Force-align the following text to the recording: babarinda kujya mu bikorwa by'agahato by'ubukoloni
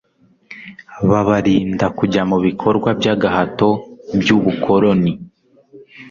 babarinda 1.09 1.85
kujya 1.97 2.21
mu 2.29 2.37
bikorwa 2.45 2.89
by'agahato 2.99 3.69
by'ubukoloni 4.19 5.13